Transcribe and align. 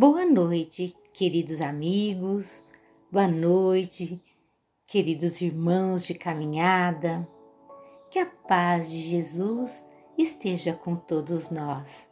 Boa 0.00 0.24
noite, 0.24 0.96
queridos 1.12 1.60
amigos, 1.60 2.64
boa 3.12 3.28
noite, 3.28 4.18
queridos 4.86 5.42
irmãos 5.42 6.06
de 6.06 6.14
caminhada. 6.14 7.28
Que 8.10 8.18
a 8.18 8.24
paz 8.24 8.90
de 8.90 8.98
Jesus 8.98 9.84
esteja 10.16 10.72
com 10.72 10.96
todos 10.96 11.50
nós. 11.50 12.08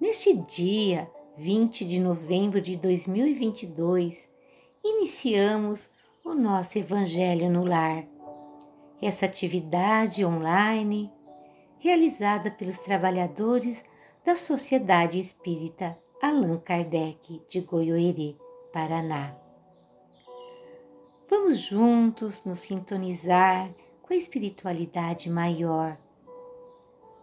Neste 0.00 0.32
dia 0.32 1.10
20 1.36 1.84
de 1.84 1.98
novembro 1.98 2.60
de 2.60 2.76
2022, 2.76 4.28
iniciamos 4.84 5.88
o 6.24 6.34
nosso 6.34 6.78
Evangelho 6.78 7.50
no 7.50 7.64
Lar. 7.64 8.06
Essa 9.02 9.26
atividade 9.26 10.24
online, 10.24 11.12
realizada 11.80 12.48
pelos 12.48 12.78
trabalhadores 12.78 13.82
da 14.24 14.36
Sociedade 14.36 15.18
Espírita 15.18 15.98
Allan 16.22 16.58
Kardec 16.58 17.40
de 17.48 17.62
Goiôerê, 17.62 18.36
Paraná. 18.70 19.34
Vamos 21.30 21.58
juntos 21.60 22.44
nos 22.44 22.58
sintonizar 22.58 23.74
com 24.02 24.12
a 24.12 24.16
espiritualidade 24.18 25.30
maior. 25.30 25.96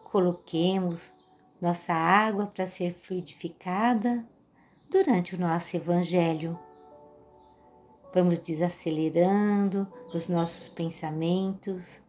Coloquemos 0.04 1.14
nossa 1.62 1.94
água 1.94 2.48
para 2.48 2.66
ser 2.66 2.92
fluidificada 2.92 4.28
durante 4.90 5.36
o 5.36 5.40
nosso 5.40 5.78
Evangelho. 5.78 6.58
Vamos 8.12 8.40
desacelerando 8.40 9.88
os 10.12 10.28
nossos 10.28 10.70
pensamentos. 10.70 12.02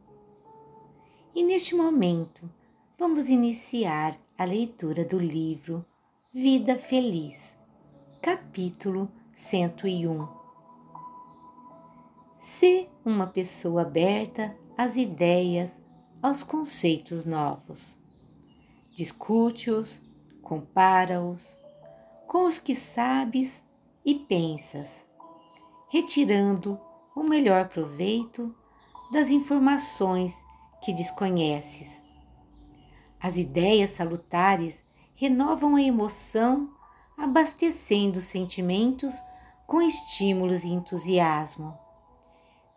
E 1.34 1.44
neste 1.44 1.74
momento, 1.74 2.50
vamos 2.98 3.28
iniciar 3.28 4.18
a 4.38 4.46
leitura 4.46 5.04
do 5.04 5.18
livro 5.18 5.84
Vida 6.30 6.78
Feliz, 6.78 7.56
capítulo 8.20 9.10
101. 9.32 10.28
Se 12.36 12.86
uma 13.02 13.26
pessoa 13.26 13.80
aberta 13.80 14.54
às 14.76 14.98
ideias, 14.98 15.70
aos 16.22 16.42
conceitos 16.42 17.24
novos. 17.24 17.98
Discute-os, 18.94 20.02
compara-os 20.42 21.40
com 22.26 22.46
os 22.46 22.58
que 22.58 22.76
sabes 22.76 23.62
e 24.04 24.14
pensas 24.14 25.08
retirando 25.88 26.78
o 27.16 27.22
melhor 27.22 27.68
proveito 27.70 28.54
das 29.10 29.30
informações 29.30 30.34
que 30.82 30.92
desconheces. 30.92 31.88
As 33.18 33.38
ideias 33.38 33.90
salutares 33.92 34.86
renovam 35.18 35.74
a 35.74 35.82
emoção, 35.82 36.72
abastecendo 37.16 38.20
os 38.20 38.26
sentimentos 38.26 39.20
com 39.66 39.82
estímulos 39.82 40.62
e 40.62 40.68
entusiasmo. 40.68 41.76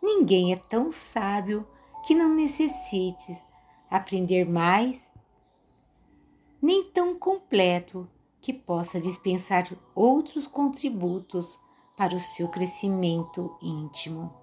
Ninguém 0.02 0.52
é 0.52 0.56
tão 0.56 0.90
sábio 0.90 1.64
que 2.04 2.16
não 2.16 2.34
necessite 2.34 3.40
aprender 3.88 4.44
mais, 4.44 5.00
nem 6.60 6.82
tão 6.82 7.16
completo 7.16 8.10
que 8.40 8.52
possa 8.52 9.00
dispensar 9.00 9.68
outros 9.94 10.48
contributos 10.48 11.56
para 11.96 12.12
o 12.12 12.18
seu 12.18 12.48
crescimento 12.48 13.56
íntimo. 13.62 14.34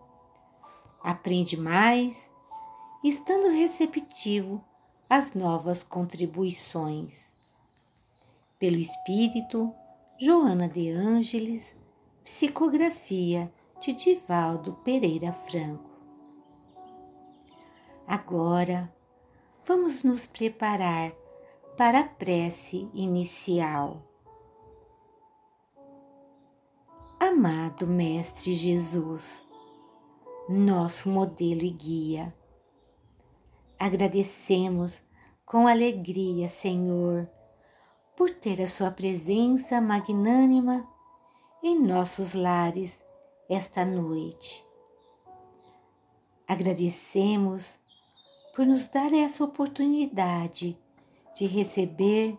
Aprende 1.04 1.58
mais, 1.58 2.16
estando 3.04 3.50
receptivo 3.50 4.64
às 5.10 5.34
novas 5.34 5.84
contribuições. 5.84 7.29
Pelo 8.60 8.76
Espírito, 8.76 9.74
Joana 10.20 10.68
de 10.68 10.90
Ângeles, 10.90 11.74
psicografia 12.26 13.50
de 13.80 13.94
Divaldo 13.94 14.74
Pereira 14.84 15.32
Franco. 15.32 15.90
Agora, 18.06 18.94
vamos 19.66 20.04
nos 20.04 20.28
preparar 20.28 21.14
para 21.78 22.02
a 22.02 22.04
prece 22.04 22.90
inicial. 22.94 24.06
Amado 27.18 27.88
Mestre 27.88 28.54
Jesus, 28.54 29.48
nosso 30.50 31.08
modelo 31.08 31.62
e 31.62 31.70
guia, 31.70 32.36
agradecemos 33.80 35.02
com 35.46 35.66
alegria, 35.66 36.50
Senhor, 36.50 37.26
por 38.20 38.30
ter 38.32 38.62
a 38.62 38.68
Sua 38.68 38.92
presença 38.92 39.80
magnânima 39.80 40.86
em 41.64 41.80
nossos 41.80 42.34
lares 42.34 43.00
esta 43.50 43.86
noite. 43.86 44.68
Agradecemos 46.46 47.80
por 48.54 48.66
nos 48.66 48.90
dar 48.90 49.14
essa 49.14 49.42
oportunidade 49.42 50.78
de 51.34 51.46
receber 51.48 52.38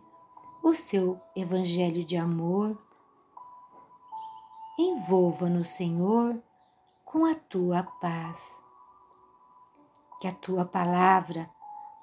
o 0.63 0.75
Seu 0.75 1.19
Evangelho 1.35 2.05
de 2.05 2.19
amor 2.19 2.79
Envolva-nos, 4.79 5.69
Senhor, 5.69 6.43
com 7.07 7.25
a 7.25 7.35
tua 7.35 7.83
paz. 7.83 8.47
Que 10.21 10.29
a 10.29 10.33
tua 10.33 10.67
palavra 10.67 11.51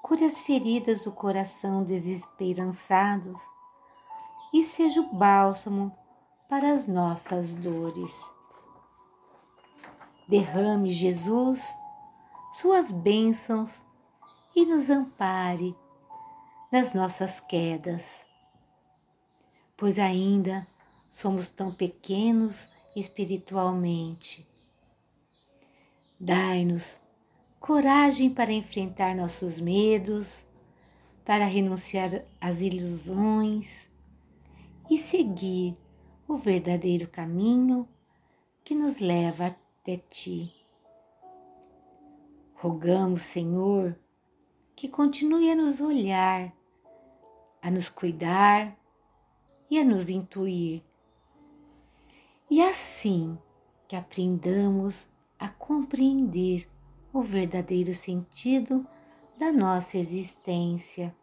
cure 0.02 0.24
as 0.24 0.40
feridas 0.40 1.02
do 1.02 1.12
coração 1.12 1.84
desesperançados 1.84 3.38
e 4.52 4.62
seja 4.62 5.00
o 5.00 5.14
bálsamo 5.14 5.96
para 6.48 6.72
as 6.72 6.86
nossas 6.86 7.54
dores. 7.54 8.12
Derrame, 10.26 10.92
Jesus, 10.92 11.62
suas 12.54 12.90
bênçãos 12.90 13.82
e 14.54 14.64
nos 14.66 14.90
ampare 14.90 15.76
nas 16.70 16.92
nossas 16.92 17.40
quedas, 17.40 18.02
pois 19.76 19.98
ainda 19.98 20.66
somos 21.08 21.50
tão 21.50 21.72
pequenos 21.72 22.68
espiritualmente. 22.94 24.46
Dai-nos 26.20 27.00
coragem 27.60 28.28
para 28.28 28.52
enfrentar 28.52 29.14
nossos 29.14 29.60
medos, 29.60 30.44
para 31.24 31.44
renunciar 31.44 32.24
às 32.40 32.60
ilusões 32.60 33.87
e 34.90 34.96
seguir 34.98 35.76
o 36.26 36.36
verdadeiro 36.36 37.08
caminho 37.08 37.88
que 38.64 38.74
nos 38.74 38.98
leva 38.98 39.46
até 39.46 39.96
Ti. 39.96 40.52
Rogamos, 42.54 43.22
Senhor, 43.22 43.98
que 44.74 44.88
continue 44.88 45.50
a 45.50 45.54
nos 45.54 45.80
olhar, 45.80 46.52
a 47.62 47.70
nos 47.70 47.88
cuidar 47.88 48.76
e 49.70 49.78
a 49.78 49.84
nos 49.84 50.08
intuir 50.08 50.82
e 52.50 52.62
assim 52.62 53.38
que 53.86 53.94
aprendamos 53.94 55.06
a 55.38 55.48
compreender 55.48 56.66
o 57.12 57.20
verdadeiro 57.20 57.92
sentido 57.92 58.86
da 59.36 59.52
nossa 59.52 59.98
existência. 59.98 61.14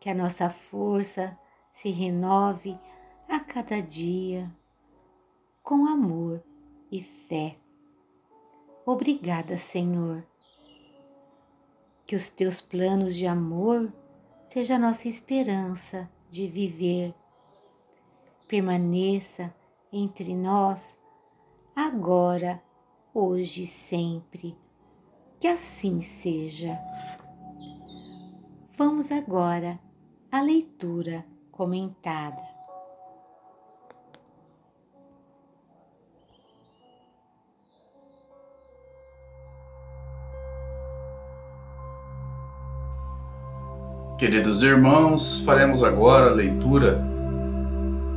Que 0.00 0.10
a 0.10 0.14
nossa 0.14 0.50
força 0.50 1.38
se 1.74 1.90
renove 1.90 2.78
a 3.28 3.40
cada 3.40 3.82
dia 3.82 4.50
com 5.62 5.86
amor 5.86 6.42
e 6.90 7.02
fé. 7.02 7.56
Obrigada, 8.86 9.58
Senhor. 9.58 10.24
Que 12.06 12.14
os 12.14 12.28
teus 12.28 12.60
planos 12.60 13.14
de 13.14 13.26
amor 13.26 13.92
seja 14.48 14.76
a 14.76 14.78
nossa 14.78 15.08
esperança 15.08 16.08
de 16.30 16.46
viver. 16.46 17.12
Permaneça 18.46 19.52
entre 19.92 20.34
nós, 20.34 20.96
agora, 21.74 22.62
hoje 23.12 23.64
e 23.64 23.66
sempre. 23.66 24.56
Que 25.40 25.48
assim 25.48 26.02
seja. 26.02 26.78
Vamos 28.76 29.10
agora 29.10 29.80
à 30.30 30.40
leitura 30.40 31.24
comentada. 31.54 32.42
Queridos 44.18 44.64
irmãos, 44.64 45.44
faremos 45.44 45.84
agora 45.84 46.26
a 46.26 46.34
leitura 46.34 47.04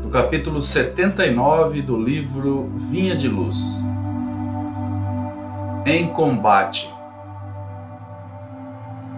do 0.01 0.09
capítulo 0.09 0.59
79 0.59 1.83
do 1.83 1.95
livro 2.01 2.71
Vinha 2.75 3.15
de 3.15 3.27
Luz. 3.27 3.83
Em 5.85 6.07
combate. 6.07 6.91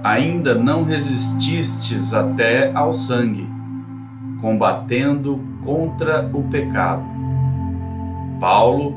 Ainda 0.03 0.55
não 0.55 0.83
resististes 0.83 2.13
até 2.13 2.71
ao 2.73 2.91
sangue, 2.93 3.58
combatendo 4.41 5.39
contra 5.63 6.29
o 6.33 6.43
pecado. 6.43 7.03
Paulo, 8.39 8.95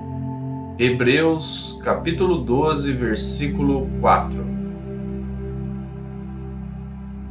Hebreus 0.78 1.80
capítulo 1.84 2.38
12, 2.38 2.92
versículo 2.92 3.88
4. 4.00 4.52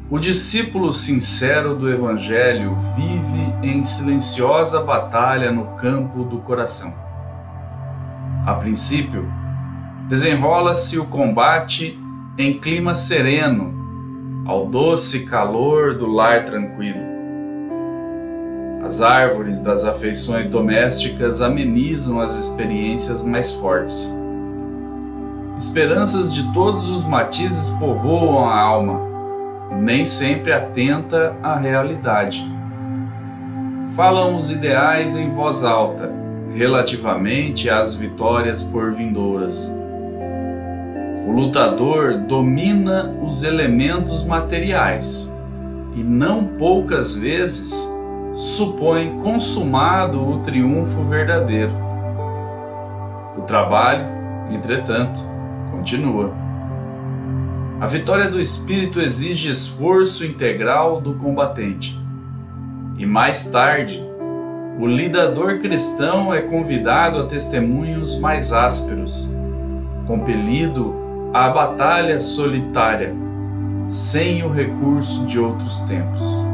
O 0.10 0.20
discípulo 0.20 0.92
sincero 0.92 1.74
do 1.74 1.90
Evangelho 1.90 2.78
vive 2.98 3.54
em 3.64 3.82
silenciosa 3.84 4.82
batalha 4.84 5.52
no 5.52 5.78
campo 5.78 6.26
do 6.26 6.40
coração. 6.40 6.94
A 8.46 8.54
princípio, 8.56 9.32
desenrola-se 10.10 11.00
o 11.00 11.06
combate 11.06 11.98
em 12.38 12.60
clima 12.60 12.94
sereno, 12.94 14.44
ao 14.46 14.66
doce 14.66 15.26
calor 15.28 15.98
do 15.98 16.08
lar 16.08 16.44
tranquilo. 16.44 17.11
As 18.84 19.02
árvores 19.02 19.60
das 19.60 19.86
afeições 19.86 20.48
domésticas 20.48 21.42
amenizam 21.42 22.20
as 22.20 22.38
experiências 22.38 23.22
mais 23.22 23.52
fortes. 23.54 24.14
Esperanças 25.58 26.34
de 26.34 26.52
todos 26.52 26.90
os 26.90 27.06
matizes 27.06 27.70
povoam 27.78 28.50
a 28.50 28.60
alma 28.60 29.12
nem 29.72 30.04
sempre 30.04 30.52
atenta 30.52 31.36
à 31.42 31.58
realidade. 31.58 32.46
Falam 33.96 34.38
os 34.38 34.52
ideais 34.52 35.16
em 35.16 35.30
voz 35.30 35.64
alta, 35.64 36.12
relativamente 36.54 37.70
às 37.70 37.96
vitórias 37.96 38.64
por 38.64 38.92
vindouras. 38.92 39.72
O 41.28 41.32
lutador 41.32 42.18
domina 42.18 43.16
os 43.22 43.44
elementos 43.44 44.26
materiais 44.26 45.36
e 45.96 46.04
não 46.04 46.46
poucas 46.46 47.16
vezes 47.16 47.88
supõe 48.34 49.18
consumado 49.22 50.28
o 50.28 50.38
triunfo 50.40 51.04
verdadeiro. 51.04 51.74
O 53.38 53.42
trabalho, 53.42 54.06
entretanto, 54.50 55.22
continua. 55.72 56.34
A 57.80 57.88
vitória 57.88 58.30
do 58.30 58.40
espírito 58.40 59.02
exige 59.02 59.50
esforço 59.50 60.26
integral 60.26 61.02
do 61.02 61.16
combatente. 61.16 62.00
E 62.98 63.06
mais 63.06 63.50
tarde, 63.50 64.06
o 64.80 64.86
lidador 64.86 65.60
cristão 65.60 66.34
é 66.34 66.42
convidado 66.42 67.20
a 67.20 67.26
testemunhos 67.26 68.20
mais 68.20 68.54
ásperos, 68.54 69.30
compelido 70.06 70.96
à 71.34 71.50
batalha 71.50 72.20
solitária, 72.20 73.14
sem 73.88 74.44
o 74.44 74.50
recurso 74.50 75.26
de 75.26 75.40
outros 75.40 75.82
tempos. 75.82 76.51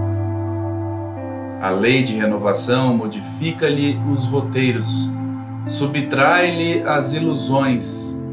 A 1.59 1.71
lei 1.71 2.03
de 2.03 2.15
renovação 2.15 2.95
modifica-lhe 2.95 3.99
os 4.11 4.25
roteiros, 4.25 5.09
subtrai-lhe 5.65 6.83
as 6.83 7.13
ilusões, 7.13 8.23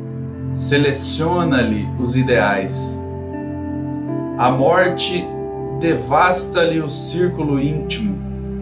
seleciona-lhe 0.53 1.89
os 1.99 2.17
ideais. 2.17 3.03
A 4.37 4.51
morte 4.51 5.27
devasta-lhe 5.81 6.81
o 6.81 6.89
círculo 6.89 7.59
íntimo, 7.59 8.15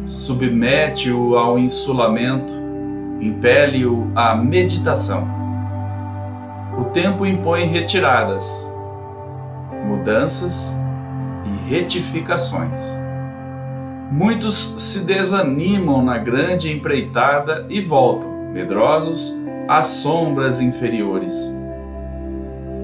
submete-o 0.07 1.37
ao 1.37 1.59
insulamento, 1.59 2.55
impele-o 3.21 4.13
à 4.15 4.37
meditação. 4.37 5.27
O 6.79 6.85
tempo 6.85 7.27
impõe 7.27 7.65
retiradas, 7.65 8.73
mudanças 9.87 10.81
e 11.45 11.69
retificações. 11.69 12.97
Muitos 14.11 14.75
se 14.79 15.07
desanimam 15.07 16.05
na 16.05 16.19
grande 16.19 16.71
empreitada 16.71 17.67
e 17.69 17.81
voltam, 17.81 18.31
medrosos, 18.53 19.41
às 19.69 19.87
sombras 19.87 20.61
inferiores 20.61 21.63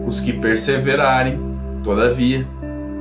os 0.09 0.20
que 0.20 0.32
perseverarem, 0.32 1.38
todavia, 1.85 2.47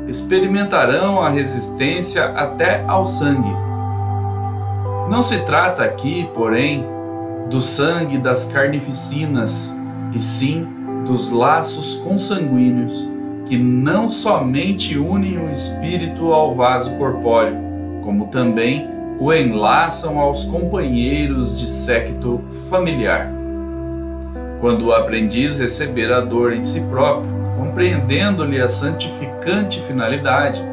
experimentarão 0.09 1.21
a 1.21 1.29
resistência 1.29 2.25
até 2.25 2.83
ao 2.85 3.05
sangue. 3.05 3.55
Não 5.09 5.23
se 5.23 5.39
trata 5.45 5.83
aqui, 5.83 6.29
porém, 6.35 6.85
do 7.49 7.61
sangue 7.61 8.17
das 8.17 8.51
carnificinas, 8.51 9.81
e 10.13 10.21
sim 10.21 10.67
dos 11.05 11.31
laços 11.31 11.95
consanguíneos 11.95 13.09
que 13.45 13.57
não 13.57 14.09
somente 14.09 14.97
unem 14.97 15.37
o 15.37 15.49
espírito 15.49 16.33
ao 16.33 16.53
vaso 16.53 16.97
corpóreo, 16.97 17.57
como 18.07 18.27
também 18.27 18.87
o 19.19 19.33
enlaçam 19.33 20.17
aos 20.17 20.45
companheiros 20.45 21.59
de 21.59 21.67
séquito 21.69 22.39
familiar 22.69 23.29
quando 24.61 24.85
o 24.85 24.93
aprendiz 24.93 25.59
receber 25.59 26.09
a 26.13 26.21
dor 26.21 26.53
em 26.53 26.61
si 26.61 26.81
próprio, 26.85 27.29
compreendendo-lhe 27.57 28.61
a 28.61 28.67
santificante 28.69 29.81
finalidade, 29.81 30.63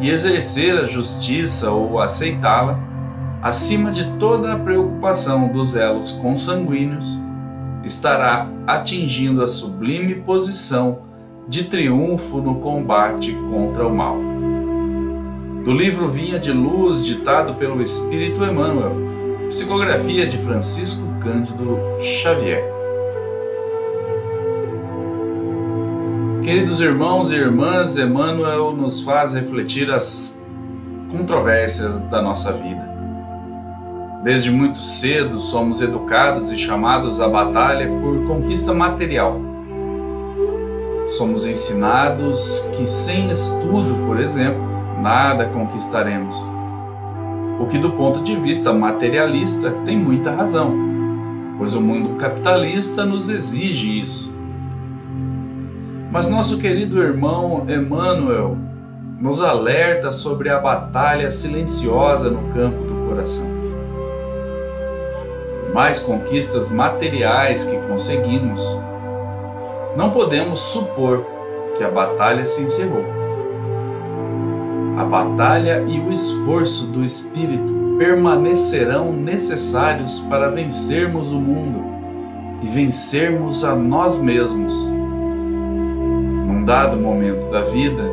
e 0.00 0.10
exercer 0.10 0.76
a 0.76 0.84
justiça 0.84 1.70
ou 1.70 2.00
aceitá-la, 2.00 2.78
acima 3.40 3.92
de 3.92 4.04
toda 4.18 4.52
a 4.52 4.58
preocupação 4.58 5.48
dos 5.48 5.76
elos 5.76 6.10
consanguíneos, 6.12 7.20
estará 7.84 8.48
atingindo 8.66 9.40
a 9.40 9.46
sublime 9.46 10.16
posição 10.16 11.02
de 11.48 11.64
triunfo 11.64 12.38
no 12.38 12.56
combate 12.56 13.32
contra 13.50 13.86
o 13.86 13.94
mal. 13.94 14.31
Do 15.64 15.70
livro 15.70 16.08
Vinha 16.08 16.40
de 16.40 16.50
Luz, 16.50 17.06
ditado 17.06 17.54
pelo 17.54 17.80
Espírito 17.80 18.42
Emmanuel, 18.42 18.96
psicografia 19.48 20.26
de 20.26 20.36
Francisco 20.36 21.06
Cândido 21.20 21.78
Xavier. 22.00 22.64
Queridos 26.42 26.80
irmãos 26.80 27.30
e 27.30 27.36
irmãs, 27.36 27.96
Emmanuel 27.96 28.72
nos 28.72 29.02
faz 29.02 29.34
refletir 29.34 29.88
as 29.92 30.44
controvérsias 31.12 31.96
da 32.10 32.20
nossa 32.20 32.52
vida. 32.52 32.90
Desde 34.24 34.50
muito 34.50 34.78
cedo 34.78 35.38
somos 35.38 35.80
educados 35.80 36.50
e 36.50 36.58
chamados 36.58 37.20
à 37.20 37.28
batalha 37.28 37.88
por 38.00 38.26
conquista 38.26 38.74
material. 38.74 39.40
Somos 41.10 41.46
ensinados 41.46 42.68
que 42.76 42.84
sem 42.84 43.30
estudo, 43.30 44.06
por 44.08 44.18
exemplo, 44.18 44.71
nada 45.02 45.48
conquistaremos. 45.48 46.36
O 47.60 47.66
que, 47.66 47.76
do 47.76 47.90
ponto 47.90 48.22
de 48.22 48.36
vista 48.36 48.72
materialista, 48.72 49.70
tem 49.84 49.98
muita 49.98 50.30
razão, 50.30 50.72
pois 51.58 51.74
o 51.74 51.80
mundo 51.80 52.16
capitalista 52.16 53.04
nos 53.04 53.28
exige 53.28 53.98
isso 53.98 54.32
mas 56.12 56.28
nosso 56.28 56.58
querido 56.58 57.02
irmão 57.02 57.64
Emmanuel 57.66 58.58
nos 59.18 59.42
alerta 59.42 60.12
sobre 60.12 60.50
a 60.50 60.58
batalha 60.58 61.30
silenciosa 61.30 62.28
no 62.28 62.52
campo 62.52 62.84
do 62.84 63.08
coração. 63.08 63.46
Por 65.62 65.72
mais 65.72 66.00
conquistas 66.00 66.70
materiais 66.70 67.64
que 67.64 67.78
conseguimos, 67.88 68.60
não 69.96 70.10
podemos 70.10 70.58
supor 70.58 71.24
que 71.78 71.82
a 71.82 71.90
batalha 71.90 72.44
se 72.44 72.62
encerrou. 72.62 73.21
A 75.02 75.04
batalha 75.04 75.84
e 75.88 75.98
o 75.98 76.12
esforço 76.12 76.86
do 76.86 77.04
espírito 77.04 77.96
permanecerão 77.98 79.12
necessários 79.12 80.20
para 80.20 80.48
vencermos 80.48 81.32
o 81.32 81.40
mundo 81.40 81.82
e 82.62 82.68
vencermos 82.68 83.64
a 83.64 83.74
nós 83.74 84.22
mesmos 84.22 84.72
num 86.46 86.64
dado 86.64 86.96
momento 86.96 87.50
da 87.50 87.62
vida, 87.62 88.04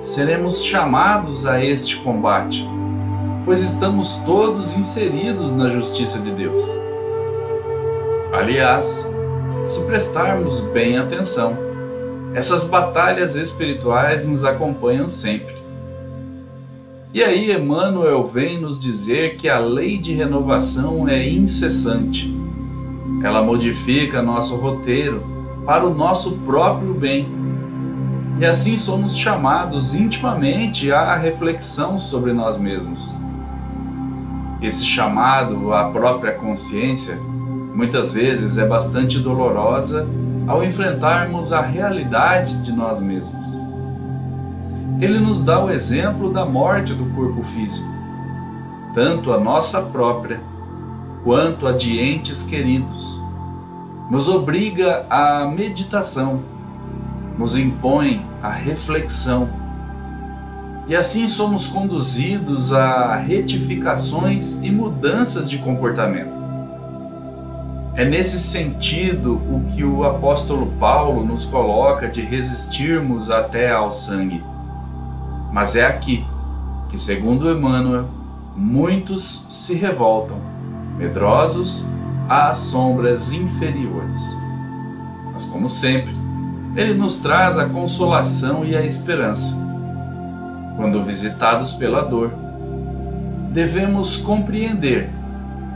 seremos 0.00 0.64
chamados 0.64 1.46
a 1.46 1.64
este 1.64 1.98
combate, 1.98 2.68
pois 3.44 3.62
estamos 3.62 4.16
todos 4.26 4.76
inseridos 4.76 5.52
na 5.52 5.68
justiça 5.68 6.18
de 6.18 6.32
Deus. 6.32 6.68
Aliás, 8.32 9.08
se 9.68 9.80
prestarmos 9.86 10.60
bem 10.72 10.98
atenção, 10.98 11.56
essas 12.34 12.64
batalhas 12.64 13.36
espirituais 13.36 14.26
nos 14.26 14.44
acompanham 14.44 15.06
sempre. 15.06 15.61
E 17.14 17.22
aí 17.22 17.52
Emmanuel 17.52 18.24
vem 18.24 18.58
nos 18.58 18.80
dizer 18.80 19.36
que 19.36 19.46
a 19.46 19.58
lei 19.58 19.98
de 19.98 20.14
renovação 20.14 21.06
é 21.06 21.28
incessante. 21.28 22.34
Ela 23.22 23.42
modifica 23.42 24.22
nosso 24.22 24.56
roteiro 24.56 25.22
para 25.66 25.86
o 25.86 25.92
nosso 25.92 26.38
próprio 26.38 26.94
bem 26.94 27.28
e 28.40 28.46
assim 28.46 28.76
somos 28.76 29.16
chamados 29.16 29.94
intimamente 29.94 30.90
à 30.90 31.14
reflexão 31.14 31.98
sobre 31.98 32.32
nós 32.32 32.56
mesmos. 32.56 33.14
Esse 34.62 34.84
chamado 34.84 35.72
à 35.74 35.90
própria 35.90 36.32
consciência 36.32 37.20
muitas 37.74 38.10
vezes 38.10 38.56
é 38.56 38.66
bastante 38.66 39.18
dolorosa 39.18 40.08
ao 40.46 40.64
enfrentarmos 40.64 41.52
a 41.52 41.60
realidade 41.60 42.56
de 42.62 42.72
nós 42.72 43.00
mesmos. 43.00 43.71
Ele 45.02 45.18
nos 45.18 45.42
dá 45.42 45.62
o 45.62 45.68
exemplo 45.68 46.32
da 46.32 46.46
morte 46.46 46.94
do 46.94 47.06
corpo 47.06 47.42
físico. 47.42 47.90
tanto 48.94 49.32
a 49.32 49.40
nossa 49.40 49.82
própria 49.82 50.40
quanto 51.24 51.66
a 51.66 51.72
de 51.72 51.98
entes 51.98 52.42
queridos. 52.44 53.20
Nos 54.08 54.28
obriga 54.28 55.04
à 55.10 55.44
meditação, 55.46 56.42
nos 57.36 57.56
impõe 57.56 58.24
à 58.40 58.50
reflexão. 58.50 59.48
E 60.86 60.94
assim 60.94 61.26
somos 61.26 61.66
conduzidos 61.66 62.72
a 62.72 63.16
retificações 63.16 64.62
e 64.62 64.70
mudanças 64.70 65.50
de 65.50 65.58
comportamento. 65.58 66.40
É 67.94 68.04
nesse 68.04 68.38
sentido 68.38 69.34
o 69.34 69.64
que 69.74 69.82
o 69.82 70.04
apóstolo 70.04 70.66
Paulo 70.78 71.24
nos 71.24 71.44
coloca 71.44 72.08
de 72.08 72.20
resistirmos 72.20 73.30
até 73.30 73.72
ao 73.72 73.90
sangue. 73.90 74.51
Mas 75.52 75.76
é 75.76 75.86
aqui 75.86 76.24
que, 76.88 76.98
segundo 76.98 77.50
Emmanuel, 77.50 78.08
muitos 78.56 79.46
se 79.48 79.74
revoltam, 79.74 80.38
medrosos 80.96 81.86
às 82.28 82.58
sombras 82.58 83.32
inferiores. 83.32 84.36
Mas, 85.32 85.44
como 85.44 85.68
sempre, 85.68 86.14
ele 86.74 86.94
nos 86.94 87.20
traz 87.20 87.58
a 87.58 87.68
consolação 87.68 88.64
e 88.64 88.74
a 88.74 88.84
esperança. 88.84 89.60
Quando 90.76 91.04
visitados 91.04 91.72
pela 91.72 92.02
dor, 92.02 92.32
devemos 93.50 94.16
compreender 94.16 95.10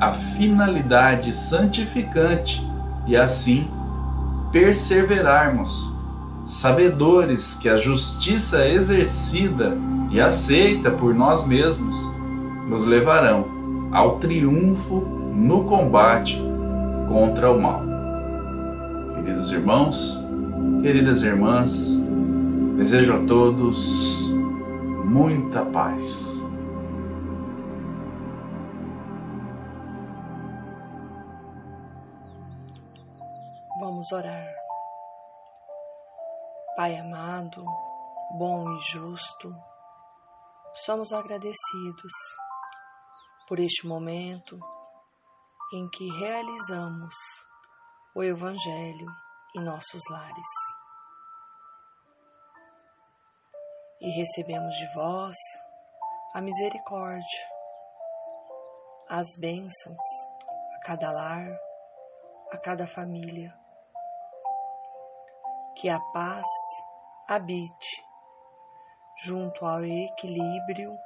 a 0.00 0.12
finalidade 0.12 1.34
santificante 1.34 2.66
e 3.06 3.16
assim 3.16 3.68
perseverarmos, 4.50 5.94
sabedores 6.46 7.56
que 7.56 7.68
a 7.68 7.76
justiça 7.76 8.66
exercida 8.68 9.76
e 10.10 10.20
aceita 10.20 10.92
por 10.92 11.12
nós 11.12 11.44
mesmos 11.44 11.96
nos 12.68 12.86
levarão 12.86 13.90
ao 13.92 14.18
triunfo 14.18 15.00
no 15.34 15.64
combate 15.64 16.40
contra 17.08 17.50
o 17.50 17.60
mal. 17.60 17.82
Queridos 19.16 19.50
irmãos, 19.50 20.24
queridas 20.82 21.22
irmãs, 21.24 22.00
desejo 22.76 23.14
a 23.14 23.18
todos 23.26 24.32
muita 25.04 25.64
paz. 25.64 26.48
Vamos 33.80 34.10
orar. 34.12 34.65
Pai 36.76 36.94
amado, 36.94 37.64
bom 38.36 38.70
e 38.70 38.78
justo, 38.92 39.50
somos 40.84 41.10
agradecidos 41.10 42.12
por 43.48 43.58
este 43.58 43.86
momento 43.86 44.60
em 45.72 45.88
que 45.88 46.06
realizamos 46.18 47.14
o 48.14 48.22
Evangelho 48.22 49.06
em 49.56 49.64
nossos 49.64 50.02
lares. 50.10 50.44
E 53.98 54.10
recebemos 54.10 54.74
de 54.74 54.94
vós 54.94 55.36
a 56.34 56.42
misericórdia, 56.42 57.48
as 59.08 59.28
bênçãos 59.40 60.02
a 60.74 60.80
cada 60.84 61.10
lar, 61.10 61.58
a 62.52 62.58
cada 62.58 62.86
família. 62.86 63.65
Que 65.76 65.90
a 65.90 66.00
paz 66.00 66.46
habite 67.28 68.02
junto 69.24 69.64
ao 69.64 69.84
equilíbrio 69.84 70.96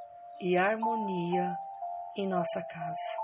e 0.41 0.57
harmonia 0.57 1.57
em 2.17 2.29
nossa 2.29 2.63
casa, 2.63 3.17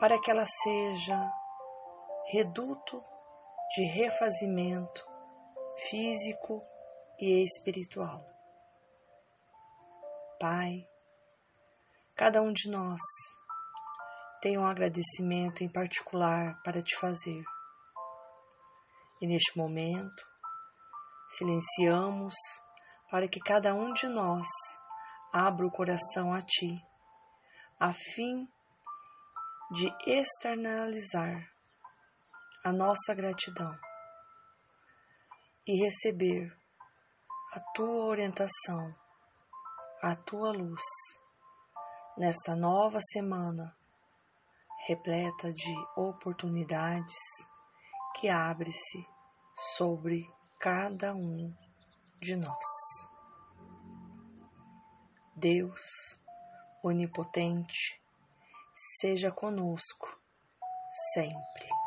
para 0.00 0.18
que 0.20 0.30
ela 0.30 0.44
seja 0.46 1.30
reduto 2.30 3.02
de 3.74 3.84
refazimento 3.84 5.06
físico 5.88 6.62
e 7.18 7.44
espiritual. 7.44 8.24
Pai, 10.40 10.86
cada 12.16 12.42
um 12.42 12.52
de 12.52 12.70
nós 12.70 13.00
tem 14.40 14.58
um 14.58 14.66
agradecimento 14.66 15.62
em 15.62 15.68
particular 15.68 16.60
para 16.62 16.82
te 16.82 16.96
fazer. 16.98 17.44
E 19.22 19.26
neste 19.28 19.56
momento, 19.56 20.26
silenciamos 21.28 22.34
para 23.08 23.28
que 23.28 23.38
cada 23.38 23.72
um 23.72 23.92
de 23.92 24.08
nós 24.08 24.48
abra 25.32 25.64
o 25.64 25.70
coração 25.70 26.32
a 26.32 26.42
Ti, 26.42 26.84
a 27.78 27.92
fim 27.92 28.48
de 29.70 29.88
externalizar 30.08 31.48
a 32.64 32.72
nossa 32.72 33.14
gratidão 33.14 33.78
e 35.68 35.84
receber 35.84 36.52
a 37.52 37.60
Tua 37.74 38.06
orientação, 38.06 38.92
a 40.02 40.16
Tua 40.16 40.50
luz 40.50 40.82
nesta 42.18 42.56
nova 42.56 42.98
semana 43.00 43.72
repleta 44.88 45.52
de 45.52 45.74
oportunidades 45.96 47.14
que 48.16 48.28
abre-se 48.28 49.11
sobre 49.54 50.28
cada 50.58 51.14
um 51.14 51.54
de 52.20 52.36
nós. 52.36 53.08
Deus 55.34 56.20
onipotente, 56.82 58.00
seja 58.74 59.30
conosco 59.30 60.08
sempre. 61.14 61.81